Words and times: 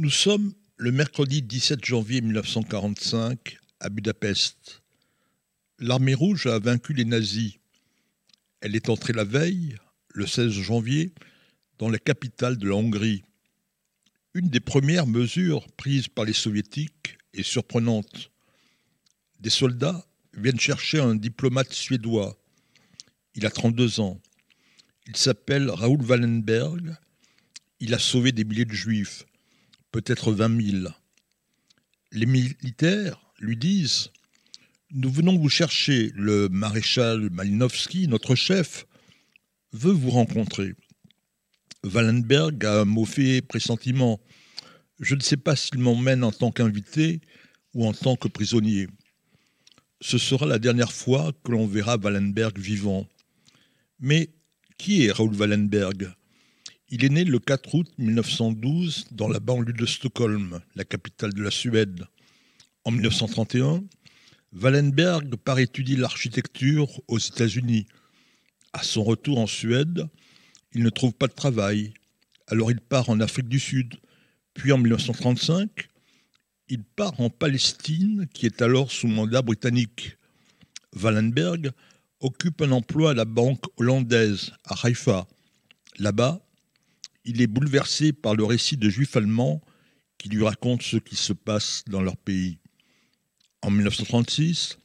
Nous 0.00 0.10
sommes 0.10 0.52
le 0.76 0.92
mercredi 0.92 1.42
17 1.42 1.84
janvier 1.84 2.20
1945 2.20 3.58
à 3.80 3.88
Budapest. 3.88 4.80
L'armée 5.80 6.14
rouge 6.14 6.46
a 6.46 6.60
vaincu 6.60 6.92
les 6.92 7.04
nazis. 7.04 7.54
Elle 8.60 8.76
est 8.76 8.90
entrée 8.90 9.12
la 9.12 9.24
veille, 9.24 9.76
le 10.10 10.24
16 10.24 10.52
janvier, 10.52 11.12
dans 11.80 11.88
la 11.88 11.98
capitale 11.98 12.58
de 12.58 12.68
la 12.68 12.76
Hongrie. 12.76 13.24
Une 14.34 14.48
des 14.48 14.60
premières 14.60 15.08
mesures 15.08 15.66
prises 15.72 16.06
par 16.06 16.24
les 16.24 16.32
soviétiques 16.32 17.18
est 17.34 17.42
surprenante. 17.42 18.30
Des 19.40 19.50
soldats 19.50 20.06
viennent 20.32 20.60
chercher 20.60 21.00
un 21.00 21.16
diplomate 21.16 21.72
suédois. 21.72 22.38
Il 23.34 23.46
a 23.46 23.50
32 23.50 23.98
ans. 23.98 24.20
Il 25.08 25.16
s'appelle 25.16 25.68
Raoul 25.68 26.02
Wallenberg. 26.02 26.94
Il 27.80 27.94
a 27.94 27.98
sauvé 27.98 28.30
des 28.30 28.44
milliers 28.44 28.64
de 28.64 28.72
juifs 28.72 29.24
peut-être 29.92 30.32
20 30.32 30.80
000. 30.80 30.92
Les 32.12 32.26
militaires 32.26 33.20
lui 33.38 33.56
disent 33.56 34.10
Nous 34.92 35.10
venons 35.10 35.36
vous 35.38 35.48
chercher, 35.48 36.12
le 36.14 36.48
maréchal 36.48 37.30
Malinowski, 37.30 38.08
notre 38.08 38.34
chef, 38.34 38.86
veut 39.72 39.92
vous 39.92 40.10
rencontrer. 40.10 40.74
Wallenberg 41.84 42.64
a 42.64 42.80
un 42.80 42.84
mauvais 42.84 43.40
pressentiment. 43.40 44.20
Je 45.00 45.14
ne 45.14 45.20
sais 45.20 45.36
pas 45.36 45.56
s'il 45.56 45.78
m'emmène 45.78 46.24
en 46.24 46.32
tant 46.32 46.50
qu'invité 46.50 47.20
ou 47.74 47.86
en 47.86 47.92
tant 47.92 48.16
que 48.16 48.28
prisonnier. 48.28 48.88
Ce 50.00 50.18
sera 50.18 50.46
la 50.46 50.58
dernière 50.58 50.92
fois 50.92 51.32
que 51.44 51.52
l'on 51.52 51.66
verra 51.66 51.96
Wallenberg 51.96 52.58
vivant. 52.58 53.06
Mais 54.00 54.30
qui 54.76 55.04
est 55.04 55.12
Raoul 55.12 55.34
Wallenberg? 55.34 56.12
Il 56.90 57.04
est 57.04 57.10
né 57.10 57.24
le 57.24 57.38
4 57.38 57.74
août 57.74 57.88
1912 57.98 59.08
dans 59.10 59.28
la 59.28 59.40
banlieue 59.40 59.74
de 59.74 59.86
Stockholm, 59.86 60.60
la 60.74 60.84
capitale 60.84 61.34
de 61.34 61.42
la 61.42 61.50
Suède. 61.50 62.06
En 62.84 62.90
1931, 62.90 63.84
Wallenberg 64.54 65.36
part 65.36 65.58
étudier 65.58 65.96
l'architecture 65.96 66.88
aux 67.06 67.18
États-Unis. 67.18 67.86
À 68.72 68.82
son 68.82 69.04
retour 69.04 69.38
en 69.38 69.46
Suède, 69.46 70.08
il 70.72 70.82
ne 70.82 70.88
trouve 70.88 71.12
pas 71.12 71.26
de 71.26 71.34
travail. 71.34 71.92
Alors 72.46 72.70
il 72.70 72.80
part 72.80 73.10
en 73.10 73.20
Afrique 73.20 73.48
du 73.48 73.60
Sud. 73.60 73.96
Puis 74.54 74.72
en 74.72 74.78
1935, 74.78 75.90
il 76.70 76.82
part 76.82 77.20
en 77.20 77.28
Palestine, 77.28 78.26
qui 78.32 78.46
est 78.46 78.62
alors 78.62 78.90
sous 78.90 79.08
mandat 79.08 79.42
britannique. 79.42 80.16
Wallenberg 80.96 81.70
occupe 82.20 82.62
un 82.62 82.72
emploi 82.72 83.10
à 83.10 83.14
la 83.14 83.26
banque 83.26 83.64
hollandaise, 83.76 84.52
à 84.64 84.74
Haïfa. 84.86 85.26
Là-bas, 85.98 86.40
il 87.28 87.42
est 87.42 87.46
bouleversé 87.46 88.14
par 88.14 88.34
le 88.34 88.42
récit 88.42 88.78
de 88.78 88.88
juifs 88.88 89.14
allemands 89.14 89.60
qui 90.16 90.30
lui 90.30 90.42
racontent 90.42 90.82
ce 90.82 90.96
qui 90.96 91.14
se 91.14 91.34
passe 91.34 91.84
dans 91.86 92.00
leur 92.00 92.16
pays. 92.16 92.58
En 93.60 93.70
1936, 93.70 94.78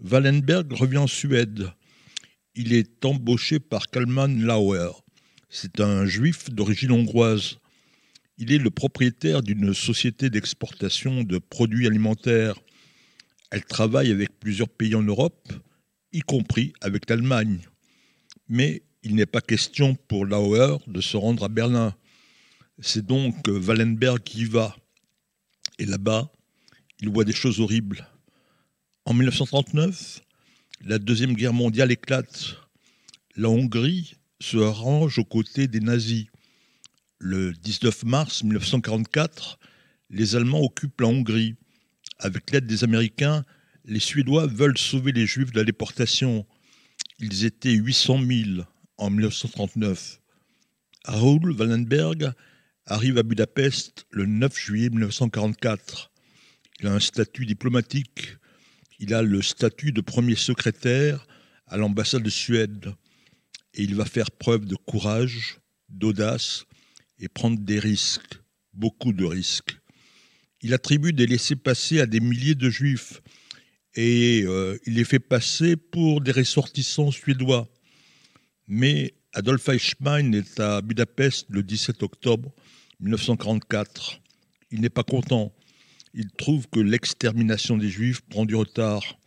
Wallenberg 0.00 0.70
revient 0.72 0.98
en 0.98 1.06
Suède. 1.06 1.72
Il 2.54 2.74
est 2.74 3.02
embauché 3.04 3.60
par 3.60 3.88
Kalman 3.88 4.28
Lauer. 4.28 4.90
C'est 5.48 5.80
un 5.80 6.04
juif 6.04 6.50
d'origine 6.50 6.92
hongroise. 6.92 7.58
Il 8.36 8.52
est 8.52 8.58
le 8.58 8.70
propriétaire 8.70 9.42
d'une 9.42 9.72
société 9.72 10.28
d'exportation 10.28 11.24
de 11.24 11.38
produits 11.38 11.86
alimentaires. 11.86 12.60
Elle 13.50 13.64
travaille 13.64 14.10
avec 14.10 14.38
plusieurs 14.38 14.68
pays 14.68 14.94
en 14.94 15.02
Europe, 15.02 15.50
y 16.12 16.20
compris 16.20 16.74
avec 16.82 17.08
l'Allemagne. 17.08 17.60
Mais 18.50 18.82
il 19.06 19.14
n'est 19.14 19.24
pas 19.24 19.40
question 19.40 19.94
pour 19.94 20.26
Lauer 20.26 20.78
de 20.88 21.00
se 21.00 21.16
rendre 21.16 21.44
à 21.44 21.48
Berlin. 21.48 21.94
C'est 22.80 23.06
donc 23.06 23.36
Wallenberg 23.46 24.20
qui 24.24 24.40
y 24.40 24.44
va. 24.46 24.76
Et 25.78 25.86
là-bas, 25.86 26.28
il 26.98 27.10
voit 27.10 27.22
des 27.22 27.32
choses 27.32 27.60
horribles. 27.60 28.04
En 29.04 29.14
1939, 29.14 30.22
la 30.84 30.98
Deuxième 30.98 31.34
Guerre 31.34 31.52
mondiale 31.52 31.92
éclate. 31.92 32.56
La 33.36 33.48
Hongrie 33.48 34.16
se 34.40 34.56
arrange 34.56 35.20
aux 35.20 35.24
côtés 35.24 35.68
des 35.68 35.80
nazis. 35.80 36.26
Le 37.20 37.52
19 37.52 38.02
mars 38.06 38.42
1944, 38.42 39.60
les 40.10 40.34
Allemands 40.34 40.62
occupent 40.62 41.00
la 41.00 41.06
Hongrie. 41.06 41.54
Avec 42.18 42.50
l'aide 42.50 42.66
des 42.66 42.82
Américains, 42.82 43.44
les 43.84 44.00
Suédois 44.00 44.48
veulent 44.48 44.78
sauver 44.78 45.12
les 45.12 45.26
Juifs 45.26 45.52
de 45.52 45.60
la 45.60 45.64
déportation. 45.64 46.44
Ils 47.20 47.44
étaient 47.44 47.70
800 47.70 48.18
000 48.26 48.66
en 48.98 49.10
1939. 49.10 50.20
Raoul 51.04 51.52
Wallenberg 51.52 52.32
arrive 52.86 53.18
à 53.18 53.22
Budapest 53.22 54.06
le 54.10 54.26
9 54.26 54.58
juillet 54.58 54.90
1944. 54.90 56.10
Il 56.80 56.88
a 56.88 56.92
un 56.92 57.00
statut 57.00 57.46
diplomatique. 57.46 58.36
Il 58.98 59.14
a 59.14 59.22
le 59.22 59.42
statut 59.42 59.92
de 59.92 60.00
premier 60.00 60.36
secrétaire 60.36 61.26
à 61.66 61.76
l'ambassade 61.76 62.22
de 62.22 62.30
Suède. 62.30 62.94
Et 63.74 63.82
il 63.82 63.94
va 63.94 64.04
faire 64.04 64.30
preuve 64.30 64.64
de 64.64 64.76
courage, 64.76 65.58
d'audace 65.88 66.64
et 67.18 67.28
prendre 67.28 67.58
des 67.58 67.78
risques, 67.78 68.38
beaucoup 68.72 69.12
de 69.12 69.24
risques. 69.24 69.76
Il 70.62 70.74
attribue 70.74 71.12
des 71.12 71.26
laissés-passer 71.26 72.00
à 72.00 72.06
des 72.06 72.20
milliers 72.20 72.54
de 72.54 72.70
juifs 72.70 73.20
et 73.94 74.42
euh, 74.44 74.78
il 74.86 74.94
les 74.94 75.04
fait 75.04 75.18
passer 75.18 75.76
pour 75.76 76.20
des 76.20 76.32
ressortissants 76.32 77.10
suédois. 77.10 77.68
Mais 78.68 79.14
Adolf 79.32 79.68
Eichmann 79.68 80.34
est 80.34 80.58
à 80.58 80.82
Budapest 80.82 81.46
le 81.50 81.62
17 81.62 82.02
octobre 82.02 82.52
1944. 83.00 84.20
Il 84.70 84.80
n'est 84.80 84.88
pas 84.88 85.04
content. 85.04 85.52
Il 86.14 86.30
trouve 86.32 86.68
que 86.68 86.80
l'extermination 86.80 87.76
des 87.76 87.88
Juifs 87.88 88.22
prend 88.22 88.44
du 88.44 88.56
retard 88.56 89.18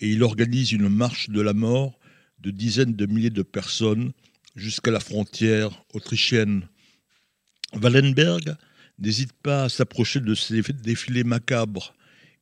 et 0.00 0.10
il 0.10 0.22
organise 0.22 0.72
une 0.72 0.88
marche 0.88 1.30
de 1.30 1.40
la 1.40 1.54
mort 1.54 1.98
de 2.40 2.50
dizaines 2.50 2.94
de 2.94 3.06
milliers 3.06 3.30
de 3.30 3.42
personnes 3.42 4.12
jusqu'à 4.54 4.90
la 4.90 5.00
frontière 5.00 5.84
autrichienne. 5.94 6.68
Wallenberg 7.74 8.56
n'hésite 8.98 9.32
pas 9.32 9.64
à 9.64 9.68
s'approcher 9.68 10.20
de 10.20 10.34
ces 10.34 10.60
défilés 10.60 11.24
macabres 11.24 11.94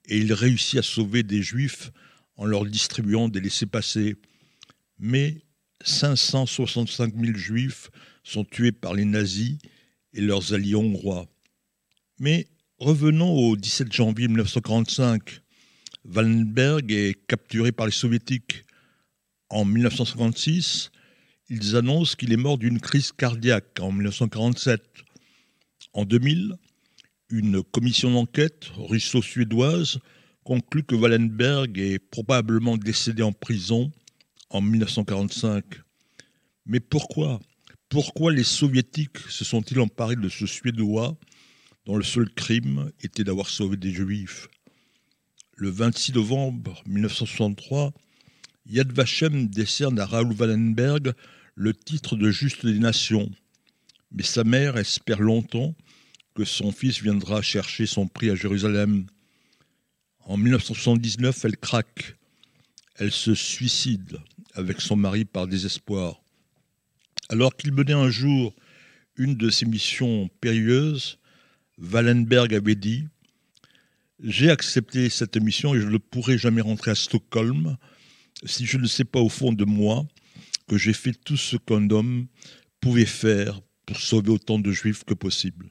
et 0.06 0.18
il 0.18 0.32
réussit 0.32 0.78
à 0.78 0.82
sauver 0.82 1.22
des 1.22 1.42
Juifs 1.42 1.92
en 2.36 2.46
leur 2.46 2.64
distribuant 2.64 3.28
des 3.28 3.40
laissés-passer. 3.40 4.16
Mais 4.98 5.42
565 5.82 7.14
000 7.14 7.36
juifs 7.36 7.90
sont 8.22 8.44
tués 8.44 8.72
par 8.72 8.94
les 8.94 9.04
nazis 9.04 9.58
et 10.12 10.20
leurs 10.20 10.52
alliés 10.52 10.74
hongrois. 10.74 11.26
Mais 12.18 12.48
revenons 12.78 13.32
au 13.32 13.56
17 13.56 13.92
janvier 13.92 14.28
1945. 14.28 15.42
Wallenberg 16.04 16.90
est 16.92 17.26
capturé 17.26 17.72
par 17.72 17.86
les 17.86 17.92
soviétiques. 17.92 18.64
En 19.48 19.64
1956, 19.64 20.90
ils 21.48 21.76
annoncent 21.76 22.16
qu'il 22.16 22.32
est 22.32 22.38
mort 22.38 22.58
d'une 22.58 22.80
crise 22.80 23.12
cardiaque 23.12 23.78
en 23.80 23.92
1947. 23.92 24.82
En 25.92 26.04
2000, 26.04 26.56
une 27.30 27.62
commission 27.62 28.10
d'enquête 28.10 28.70
russo-suédoise 28.76 29.98
conclut 30.44 30.84
que 30.84 30.94
Wallenberg 30.94 31.78
est 31.78 31.98
probablement 31.98 32.76
décédé 32.76 33.22
en 33.22 33.32
prison 33.32 33.92
en 34.50 34.60
1945. 34.60 35.64
Mais 36.66 36.80
pourquoi 36.80 37.40
Pourquoi 37.88 38.32
les 38.32 38.44
soviétiques 38.44 39.18
se 39.28 39.44
sont-ils 39.44 39.80
emparés 39.80 40.16
de 40.16 40.28
ce 40.28 40.46
Suédois 40.46 41.16
dont 41.84 41.96
le 41.96 42.04
seul 42.04 42.28
crime 42.30 42.90
était 43.00 43.24
d'avoir 43.24 43.48
sauvé 43.48 43.76
des 43.76 43.92
juifs? 43.92 44.48
Le 45.56 45.70
26 45.70 46.12
novembre 46.14 46.82
1963, 46.86 47.92
Yad 48.66 48.92
Vashem 48.92 49.48
décerne 49.48 49.98
à 49.98 50.06
Raoul 50.06 50.34
Wallenberg 50.34 51.14
le 51.54 51.72
titre 51.72 52.16
de 52.16 52.30
Juste 52.30 52.66
des 52.66 52.78
Nations. 52.78 53.30
Mais 54.12 54.22
sa 54.22 54.44
mère 54.44 54.76
espère 54.76 55.20
longtemps 55.20 55.74
que 56.34 56.44
son 56.44 56.72
fils 56.72 57.02
viendra 57.02 57.42
chercher 57.42 57.86
son 57.86 58.06
prix 58.06 58.30
à 58.30 58.34
Jérusalem. 58.34 59.06
En 60.20 60.36
1979, 60.36 61.44
elle 61.44 61.56
craque. 61.56 62.16
Elle 62.96 63.12
se 63.12 63.34
suicide 63.34 64.18
avec 64.56 64.80
son 64.80 64.96
mari 64.96 65.24
par 65.24 65.46
désespoir. 65.46 66.20
Alors 67.28 67.56
qu'il 67.56 67.72
menait 67.72 67.92
un 67.92 68.10
jour 68.10 68.54
une 69.16 69.34
de 69.34 69.50
ses 69.50 69.66
missions 69.66 70.28
périlleuses, 70.40 71.18
Wallenberg 71.78 72.54
avait 72.54 72.74
dit 72.74 73.06
J'ai 74.22 74.50
accepté 74.50 75.08
cette 75.10 75.36
mission 75.36 75.74
et 75.74 75.80
je 75.80 75.86
ne 75.86 75.98
pourrai 75.98 76.38
jamais 76.38 76.60
rentrer 76.60 76.90
à 76.92 76.94
Stockholm 76.94 77.76
si 78.44 78.66
je 78.66 78.78
ne 78.78 78.86
sais 78.86 79.04
pas 79.04 79.20
au 79.20 79.28
fond 79.28 79.52
de 79.52 79.64
moi 79.64 80.06
que 80.68 80.76
j'ai 80.76 80.92
fait 80.92 81.12
tout 81.12 81.36
ce 81.36 81.56
qu'un 81.56 81.90
homme 81.90 82.26
pouvait 82.80 83.06
faire 83.06 83.60
pour 83.86 84.00
sauver 84.00 84.30
autant 84.30 84.58
de 84.58 84.72
juifs 84.72 85.04
que 85.04 85.14
possible. 85.14 85.70